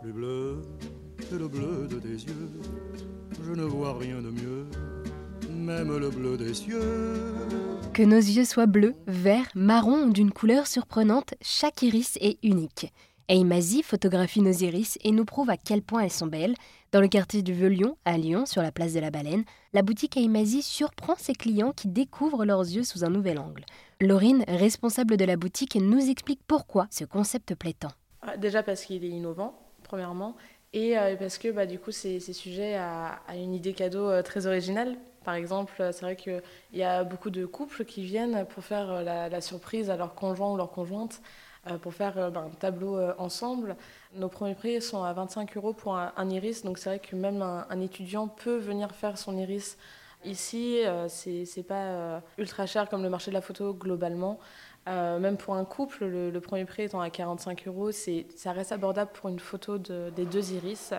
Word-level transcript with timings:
plus 0.00 0.12
bleu 0.12 0.62
que 1.30 1.34
le 1.34 1.48
bleu 1.48 1.86
de 1.86 1.98
tes 1.98 2.08
yeux. 2.08 2.48
Je 3.44 3.52
ne 3.52 3.64
vois 3.64 3.98
rien 3.98 4.22
de 4.22 4.30
mieux, 4.30 4.66
même 5.50 5.96
le 5.96 6.08
bleu 6.08 6.38
des 6.38 6.54
cieux. 6.54 7.34
Que 7.92 8.02
nos 8.02 8.16
yeux 8.16 8.46
soient 8.46 8.66
bleus, 8.66 8.94
verts, 9.06 9.48
marrons 9.54 10.04
ou 10.04 10.12
d'une 10.12 10.30
couleur 10.30 10.66
surprenante, 10.66 11.34
chaque 11.42 11.82
iris 11.82 12.16
est 12.20 12.38
unique. 12.42 12.92
Eimazi 13.28 13.82
photographie 13.82 14.40
nos 14.40 14.52
iris 14.52 14.98
et 15.04 15.12
nous 15.12 15.24
prouve 15.24 15.50
à 15.50 15.56
quel 15.56 15.82
point 15.82 16.02
elles 16.02 16.10
sont 16.10 16.26
belles. 16.26 16.54
Dans 16.92 17.00
le 17.00 17.08
quartier 17.08 17.42
du 17.42 17.52
Vieux-Lyon, 17.52 17.96
à 18.04 18.16
Lyon, 18.16 18.46
sur 18.46 18.62
la 18.62 18.72
place 18.72 18.94
de 18.94 19.00
la 19.00 19.10
Baleine, 19.10 19.44
la 19.72 19.82
boutique 19.82 20.16
Eimazi 20.16 20.62
surprend 20.62 21.14
ses 21.16 21.34
clients 21.34 21.72
qui 21.76 21.88
découvrent 21.88 22.44
leurs 22.44 22.62
yeux 22.62 22.84
sous 22.84 23.04
un 23.04 23.10
nouvel 23.10 23.38
angle. 23.38 23.64
Laurine, 24.00 24.44
responsable 24.48 25.16
de 25.16 25.24
la 25.26 25.36
boutique, 25.36 25.76
nous 25.76 26.08
explique 26.10 26.40
pourquoi 26.46 26.86
ce 26.90 27.04
concept 27.04 27.54
plaît 27.54 27.76
tant. 27.78 27.92
Ah, 28.22 28.36
déjà 28.36 28.62
parce 28.62 28.84
qu'il 28.84 29.04
est 29.04 29.08
innovant, 29.08 29.54
premièrement, 29.90 30.36
et 30.72 30.96
euh, 30.96 31.16
parce 31.16 31.36
que 31.36 31.48
bah, 31.50 31.66
du 31.66 31.80
coup 31.80 31.90
c'est 31.90 32.20
sujet 32.20 32.76
à, 32.76 33.18
une 33.34 33.54
idée 33.54 33.72
cadeau 33.72 34.08
euh, 34.08 34.22
très 34.22 34.46
originale. 34.46 34.96
Par 35.24 35.34
exemple, 35.34 35.74
c'est 35.78 36.02
vrai 36.02 36.14
qu'il 36.16 36.40
y 36.72 36.84
a 36.84 37.02
beaucoup 37.02 37.30
de 37.30 37.44
couples 37.44 37.84
qui 37.84 38.02
viennent 38.04 38.46
pour 38.46 38.62
faire 38.64 38.90
euh, 38.90 39.28
la 39.28 39.40
surprise 39.40 39.90
à 39.90 39.96
leur 39.96 40.14
conjoint 40.14 40.52
ou 40.52 40.56
leur 40.56 40.70
conjointe 40.70 41.20
euh, 41.66 41.76
pour 41.76 41.92
faire 41.92 42.16
euh, 42.16 42.30
ben, 42.30 42.44
un 42.44 42.48
tableau 42.48 42.96
euh, 42.96 43.12
ensemble. 43.18 43.76
Nos 44.14 44.28
premiers 44.28 44.54
prix 44.54 44.80
sont 44.80 45.02
à 45.02 45.12
25 45.12 45.58
euros 45.58 45.74
pour 45.74 45.94
un, 45.94 46.30
iris, 46.30 46.64
donc 46.64 46.78
c'est 46.78 46.88
vrai 46.88 46.98
que 47.00 47.14
même 47.14 47.42
un, 47.42 47.80
étudiant 47.82 48.28
peut 48.28 48.56
venir 48.56 48.90
faire 48.92 49.18
son 49.18 49.36
iris 49.36 49.76
Ici, 50.24 50.82
ce 51.08 51.44
c'est 51.46 51.62
pas 51.62 52.22
ultra 52.38 52.66
cher 52.66 52.88
comme 52.88 53.02
le 53.02 53.08
marché 53.08 53.30
de 53.30 53.34
la 53.34 53.40
photo 53.40 53.72
globalement. 53.72 54.38
même 54.86 55.36
pour 55.36 55.54
un 55.54 55.64
couple, 55.64 56.04
le, 56.04 56.40
premier 56.40 56.64
prix 56.64 56.82
étant 56.82 57.00
à 57.00 57.10
45 57.10 57.66
euros, 57.66 57.90
ça 57.92 58.52
reste 58.52 58.72
abordable 58.72 59.10
pour 59.14 59.30
une 59.30 59.38
photo 59.38 59.78
des 59.78 60.24
deux 60.26 60.52
iris. 60.52 60.92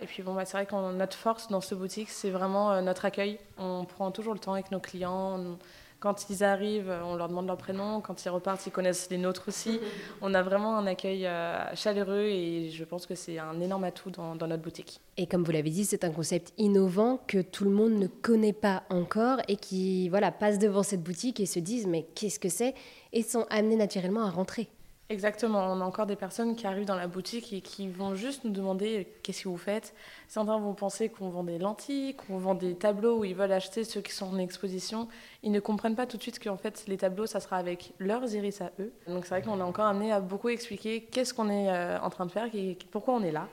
Et 0.00 0.06
puis 0.06 0.22
bon, 0.22 0.34
bah, 0.34 0.44
c'est 0.44 0.56
vrai 0.56 0.66
que 0.66 0.92
notre 0.92 1.16
force 1.16 1.48
dans 1.48 1.60
ce 1.60 1.74
boutique, 1.74 2.10
c'est 2.10 2.30
vraiment 2.30 2.80
notre 2.82 3.04
accueil. 3.04 3.38
On 3.58 3.84
prend 3.84 4.10
toujours 4.10 4.34
le 4.34 4.40
temps 4.40 4.52
avec 4.54 4.70
nos 4.70 4.80
clients. 4.80 5.58
Quand 6.06 6.30
ils 6.30 6.44
arrivent, 6.44 6.94
on 7.04 7.16
leur 7.16 7.26
demande 7.26 7.48
leur 7.48 7.56
prénom. 7.56 8.00
Quand 8.00 8.24
ils 8.24 8.28
repartent, 8.28 8.64
ils 8.64 8.70
connaissent 8.70 9.10
les 9.10 9.18
nôtres 9.18 9.48
aussi. 9.48 9.80
On 10.22 10.34
a 10.34 10.42
vraiment 10.44 10.78
un 10.78 10.86
accueil 10.86 11.26
euh, 11.26 11.74
chaleureux 11.74 12.26
et 12.26 12.70
je 12.70 12.84
pense 12.84 13.06
que 13.06 13.16
c'est 13.16 13.40
un 13.40 13.60
énorme 13.60 13.82
atout 13.82 14.12
dans, 14.12 14.36
notre 14.36 14.62
boutique. 14.62 15.00
Et 15.16 15.26
comme 15.26 15.42
vous 15.42 15.50
l'avez 15.50 15.70
dit, 15.70 15.84
c'est 15.84 16.04
un 16.04 16.12
concept 16.12 16.52
innovant 16.58 17.18
que 17.26 17.42
tout 17.42 17.64
le 17.64 17.70
monde 17.70 17.94
ne 17.94 18.06
connaît 18.06 18.52
pas 18.52 18.84
encore 18.88 19.38
et 19.48 19.56
qui 19.56 20.08
voilà, 20.08 20.30
passe 20.30 20.60
devant 20.60 20.84
cette 20.84 21.02
boutique 21.02 21.40
et 21.40 21.46
se 21.46 21.58
disent 21.58 21.88
mais 21.88 22.06
qu'est-ce 22.14 22.38
que 22.38 22.50
c'est? 22.50 22.74
Et 23.12 23.24
sont 23.24 23.44
amenés 23.50 23.74
naturellement 23.74 24.22
à 24.22 24.30
rentrer. 24.30 24.68
Exactement, 25.08 25.60
on 25.60 25.80
a 25.80 25.84
encore 25.84 26.06
des 26.06 26.16
personnes 26.16 26.56
qui 26.56 26.66
arrivent 26.66 26.86
dans 26.86 26.96
la 26.96 27.06
boutique 27.06 27.52
et 27.52 27.60
qui 27.60 27.86
vont 27.86 28.16
juste 28.16 28.42
nous 28.42 28.50
demander 28.50 28.98
euh, 28.98 29.04
qu'est-ce 29.22 29.44
que 29.44 29.48
vous 29.48 29.56
faites? 29.56 29.94
Certains 30.26 30.58
vont 30.58 30.74
penser 30.74 31.08
qu'on 31.08 31.28
vend 31.28 31.44
des 31.44 31.58
lentilles, 31.58 32.16
qu'on 32.16 32.38
vend 32.38 32.56
des 32.56 32.74
tableaux 32.74 33.20
où 33.20 33.24
ils 33.24 33.36
veulent 33.36 33.52
acheter 33.52 33.84
ceux 33.84 34.00
qui 34.00 34.12
sont 34.12 34.26
en 34.26 34.38
exposition. 34.38 35.06
Ils 35.44 35.52
ne 35.52 35.60
comprennent 35.60 35.94
pas 35.94 36.06
tout 36.06 36.16
de 36.16 36.22
suite 36.22 36.42
qu'en 36.42 36.56
fait 36.56 36.86
les 36.88 36.96
tableaux, 36.96 37.26
ça 37.26 37.38
sera 37.38 37.56
avec 37.56 37.92
leurs 38.00 38.34
iris 38.34 38.60
à 38.60 38.72
eux. 38.80 38.92
Donc 39.06 39.26
c'est 39.26 39.30
vrai 39.30 39.42
qu'on 39.42 39.60
a 39.60 39.64
encore 39.64 39.86
amené 39.86 40.10
à 40.10 40.20
beaucoup 40.20 40.48
expliquer 40.48 41.04
qu'est-ce 41.04 41.32
qu'on 41.32 41.50
est 41.50 41.70
euh, 41.70 42.00
en 42.00 42.10
train 42.10 42.26
de 42.26 42.32
faire 42.32 42.52
et 42.52 42.76
pourquoi 42.90 43.14
on 43.14 43.22
est 43.22 43.32
là. 43.32 43.46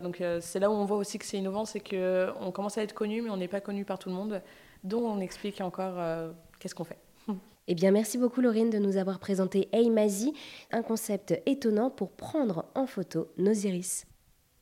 Donc 0.00 0.20
euh, 0.20 0.40
c'est 0.42 0.58
là 0.58 0.68
où 0.70 0.74
on 0.74 0.86
voit 0.86 0.96
aussi 0.96 1.20
que 1.20 1.24
c'est 1.24 1.38
innovant, 1.38 1.66
c'est 1.66 1.78
qu'on 1.78 2.50
commence 2.50 2.78
à 2.78 2.82
être 2.82 2.94
connu 2.94 3.22
mais 3.22 3.30
on 3.30 3.36
n'est 3.36 3.46
pas 3.46 3.60
connu 3.60 3.84
par 3.84 4.00
tout 4.00 4.08
le 4.08 4.16
monde. 4.16 4.42
Donc 4.82 5.04
on 5.04 5.20
explique 5.20 5.60
encore 5.60 5.94
qu'est-ce 6.58 6.74
qu'on 6.74 6.84
fait. 6.84 6.98
Eh 7.68 7.74
bien, 7.74 7.90
merci 7.90 8.16
beaucoup 8.16 8.40
Laurine 8.40 8.70
de 8.70 8.78
nous 8.78 8.96
avoir 8.96 9.18
présenté 9.18 9.68
Eimazi, 9.72 10.32
un 10.70 10.82
concept 10.82 11.40
étonnant 11.46 11.90
pour 11.90 12.12
prendre 12.12 12.66
en 12.76 12.86
photo 12.86 13.28
nos 13.38 13.52
iris. 13.52 14.06